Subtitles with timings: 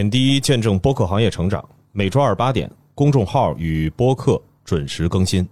[0.00, 1.62] 点滴见证播客行业成长。
[1.92, 5.46] 每周二八点，公众号与播客准时更新。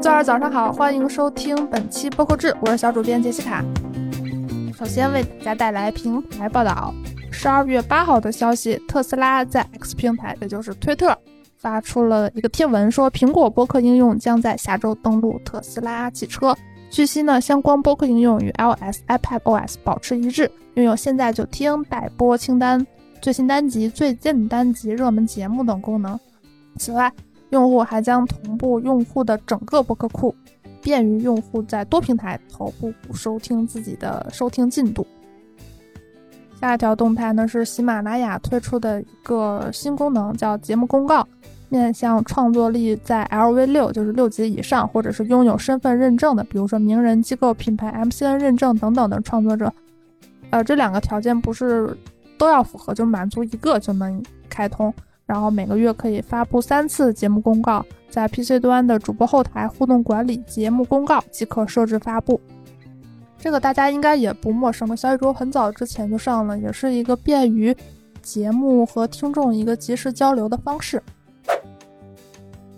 [0.00, 3.62] 周二早上好，欢迎收听本期播客志，我是小主编杰西卡。
[4.74, 6.94] 首先为大家带来平台报道。
[7.30, 11.14] 十二月八号的消息，特斯拉在 X 平台，也就是推特，
[11.58, 16.56] 发出了一个贴文，说苹果播客应用将在下周登陆特斯拉汽车。
[16.90, 22.84] 据悉呢，相关播客应用与 iOS、iPadOS 保持一致，拥有现在就听、待播清单、
[23.20, 26.18] 最新单集、最近单集、热门节目等功能。
[26.78, 27.12] 此外，
[27.50, 30.34] 用户还将同步用户的整个播客库，
[30.80, 35.06] 便于用户在多平台同步收听自己的收听进度。
[36.60, 41.26] 下一条动态呢是喜马拉雅推出的一个新功能，叫节目公告，
[41.68, 49.72] 面向创作力在 LV 六，就是六级以上，或者是拥有身份认证的，比如说名人、机构、品牌、MCN 认证等等的创作者。
[50.50, 51.96] 呃，这两个条件不是
[52.38, 54.94] 都要符合，就满足一个就能开通。
[55.26, 62.40] 然后每个月可以发布三次节目公告，在 PC 端的主播后台互动管理节目公告即可设置发布。
[63.36, 67.76] 这个大家应该也不陌生了，小宇宙很早之前就上了，也是一个便于
[68.22, 71.02] 节目和听众一个及时交流的方式。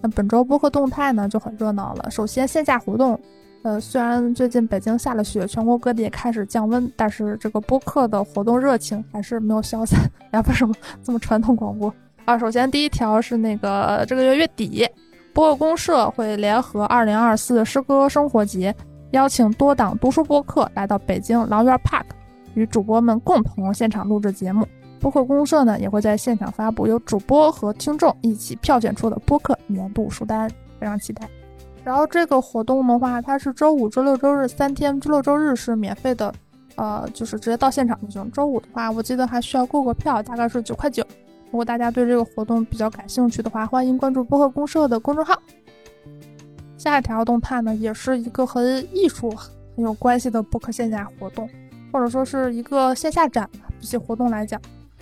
[0.00, 2.10] 那本周播客动态呢就很热闹了。
[2.10, 3.18] 首先线下活动，
[3.62, 10.00] 呃，虽然最近北京下了雪，全国各地也开始降温，但是这个播客的活动热情还是没有消散。
[10.32, 11.92] 呀，为什么这么传统广播
[12.24, 12.38] 啊？
[12.38, 14.88] 首先第一条是那个这个月月底，
[15.32, 18.74] 播客公社会联合二零二四诗歌生活节。
[19.12, 22.05] 邀请多档读书播客来到北京狼园 Park，
[22.52, 24.68] 与主播们共同现场录制节目。
[25.00, 31.28] 播客公社呢也会在现场发布由主播和听众一起票选出的播客年度书单，非常期待。
[31.84, 36.34] 然后这个活动的话，它是周五、周六、周日三天，周六、周日是免费的，
[36.77, 38.30] 呃，就是直接到现场就行。
[38.30, 41.02] 周五的话，我记得还需要购个票，大概是九块九。
[41.50, 45.40] 如果大家对这个活动比较感兴趣的话，欢迎关注播客公社的公众号。
[46.77, 48.62] 下一条动态呢，也是一个和
[48.92, 49.30] 艺术
[49.74, 51.48] 很有关系的播客线下活动，
[51.90, 53.68] 或者说是一个线下展吧。
[53.80, 54.61] 比起活动来讲，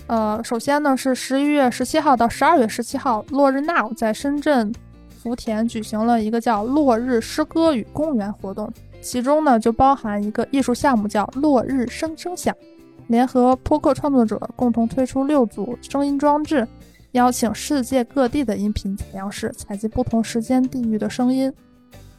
[0.08, 4.72] 呃，首先呢是十一月十七号到十二月十七号，落日 now 在深圳
[5.08, 12.54] 福田举行了一个叫“落日诗歌与公园”活动，其中呢就包含一个艺术项目叫“落日声声响”，
[13.08, 16.66] 联合播客创作者共同推出六组声音装置，
[17.10, 21.52] 邀请世界各地的音频采样室采集不同时间地域的声音。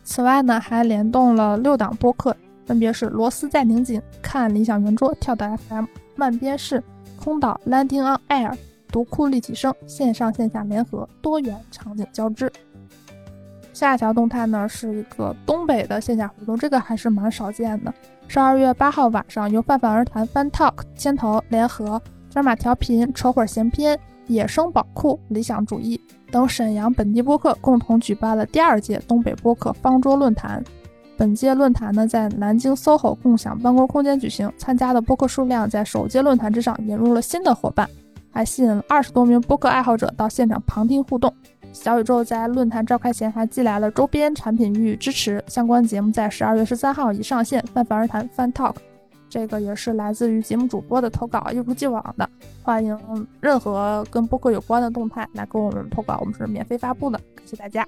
[0.03, 6.83] 此外呢，还联动了六档播客，分别是螺丝在拧紧、看理想圆桌、跳的 FM、慢边式、
[7.27, 8.55] 空岛、Landing on Air、
[8.87, 12.49] 独库立体声，线上线下联合，多元场景交织。
[13.73, 17.93] 下一条动态呢，是一个东北的线下活动，这个还是蛮少见的。
[18.29, 25.99] 十二月八号晚上，由泛泛而谈 Fan Talk 牵头联合专马调频、扯会儿闲篇、野生宝库、理想主义。
[26.31, 30.63] 等沈阳本地播客共同举办了第二届东北播客方桌论坛。
[31.17, 37.89] 本届论坛呢，在南京 SOHO 共享办公空间举行，参加的播客数量在首届论坛之上引入了新的伙伴，
[38.31, 41.33] 还吸引了二十多名播客爱好者到现场旁听互动。
[41.73, 47.63] 小宇宙在论坛召开前还寄来了周边产品予以支持，相关节目在十二月十三号已上线。
[47.73, 48.75] 泛泛而谈 Fan Talk。
[49.29, 52.29] 这个也是来自于节目主播的投稿，一如既往的
[52.61, 52.97] 欢迎
[53.41, 57.85] 任何跟播客有关的动态来给我们投稿，我们是免费发布的，感谢大家。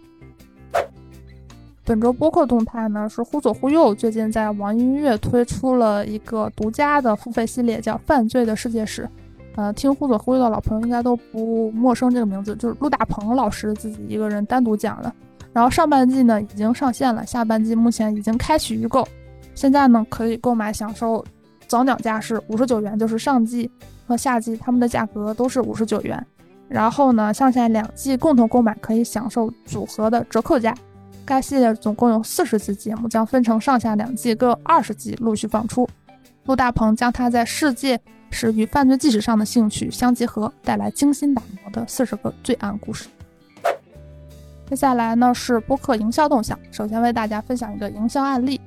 [1.89, 9.01] 本周播客动态呢是忽左忽右，最近在网易音乐推出了一个独家的付费系列，叫《犯罪的世界史》。
[9.55, 15.11] 呃，听忽左忽右的老朋友应该都不陌生这个名字，就是陆大鹏老师自己一个人单独讲的。
[15.51, 19.03] 然后上半季呢已经上线了，下半季目前已经开启预购。
[19.55, 21.25] 现在呢，可以购买享受
[21.65, 23.67] 早鸟价是五十九元，就是上季
[24.05, 26.23] 和下季他们的价格都是五十九元。
[26.67, 30.71] 然后呢，上下两季共同购买可以享受组合的折扣价。
[31.29, 35.87] 该系列总共有四十集节目，将分成上下两季各二十集陆续放出。
[36.45, 43.07] 陆大鹏将他在世界史与犯罪纪实上的兴趣相结合，带来精心打磨的四十个罪案故事。
[44.67, 48.59] 接下来呢是播客营销动向，首先为大家分享一个营销案例。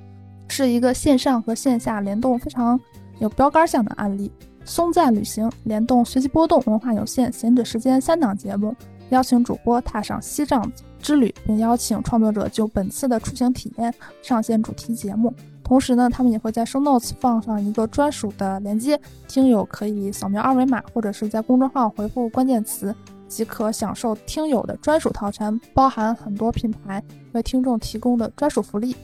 [0.46, 2.78] 是一个线上和线下联动非常
[3.18, 4.30] 有标杆性的案例。
[4.64, 8.72] 松赞旅行联动随机波动文化有限闲者时间三档节目，
[9.08, 10.70] 邀请主播踏上西藏
[11.02, 15.34] 之旅，并邀请创作者就本次的出行体验上线主题节目。
[15.64, 22.94] 同时呢，他们也会在 show notes 放上一个专属的链接，听友可以扫描二维码，或者是在公众号回复关键词，
[23.28, 27.02] 即可享受听友的专属套餐，包含很多品牌
[27.32, 28.94] 为听众提供的专属福利。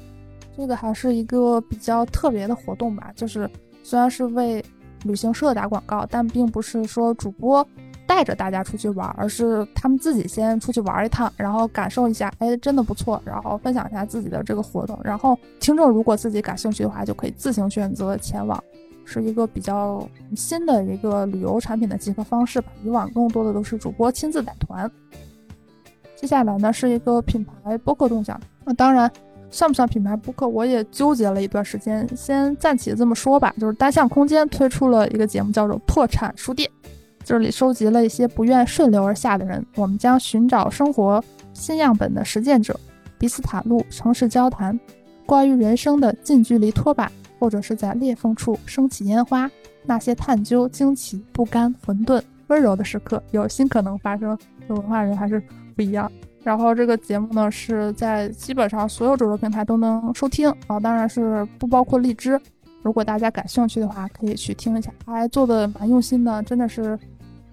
[0.56, 3.48] 这个还是一个比较特别的活动吧，就是
[3.84, 4.62] 虽然是为
[5.04, 7.66] 旅行社打广告，但并不是说主播
[8.08, 18.58] 带着大家出去玩，而是他们自己先出去玩一趟，然后感受一下，哎，真的不错，然后分享一下自己的这个活动，然后听众如果自己感兴趣的话，就可以自行选择前往，
[19.04, 22.72] 是一个比较新的一个旅游产品的集合方式吧。
[22.82, 24.90] 以往更多的都是主播亲自带团。
[26.16, 29.08] 接下来呢是一个品牌播客动向，那当然。
[29.50, 30.46] 算不算品牌播客？
[30.46, 32.06] 我也纠结了一段时间。
[32.14, 36.70] 先暂且这么说吧，就是单向空间推出了一个节目，叫做《破产书店》，
[37.28, 39.62] 这里收集了一些不愿顺流而下的人。
[39.76, 41.22] 我们将寻找生活
[41.52, 42.80] 新样本的实践者，
[43.18, 44.80] 彼此袒露，城市交谈，
[45.26, 49.50] 关于人生的近距离拖把，或者是在裂缝处升起烟花，
[49.84, 54.34] 那些探究、惊奇、不甘、混沌、温柔的时刻，有新可能发生。
[54.68, 55.42] 文化人还是
[55.76, 56.10] 不一样。
[56.42, 62.40] 然后这个节目呢是在基本上所有主流平台都能收听啊，当然是不包括荔枝。
[62.82, 66.98] 如果大家感兴趣的话，可以去听一下，还做的蛮用心的，真的是，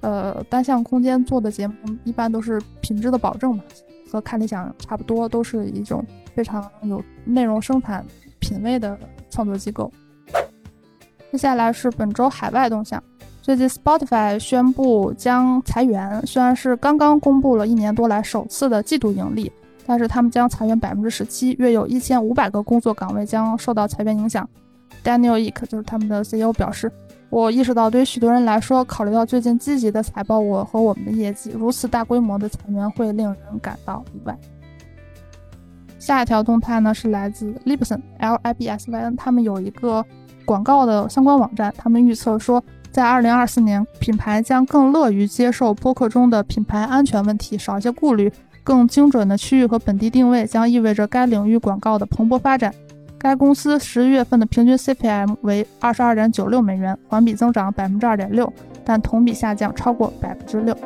[0.06, 1.74] 呃，单向空间做的节目
[2.04, 3.64] 一般都是品质的保证嘛，
[4.12, 6.06] 和看理想差不多，都是一种
[6.36, 8.06] 非常有内容生产
[8.38, 8.96] 品位的
[9.32, 9.92] 创作机构。
[11.32, 13.02] 接下来是本周海外动向。
[13.42, 16.24] 最近，Spotify 宣布将裁员。
[16.28, 19.52] 虽然是刚刚公布了一年多来首次的季度盈利，
[19.88, 24.48] 但是他们将裁员百分之十七，约有一千五百个工作岗位将受到裁员影响。
[25.04, 26.92] Daniel Ek 就是他们的 CEO 表示
[27.36, 34.34] ：“我意识到，对于许多人来说，考虑到最近积极的财报，我和我们的业绩，如此大规模的裁员会令人感到意外。”
[36.00, 40.06] 下一条动态呢是来自 Libsyn，L I B S Y N，他们有一个
[40.46, 42.64] 广告的相关网站，他们预测说。
[42.90, 48.32] 在二零二四年，品牌将更乐于接受播客中的品牌安全问题，少一些顾虑。
[48.64, 52.74] 更精准的区域和本地定位将意味着该领域广告的蓬勃发展。
[53.18, 58.52] 该公司十一月份的平均 CPM 为二十二点九六美元，环比增长百分之二点六，
[58.84, 60.78] 但同比下降超过百分之六。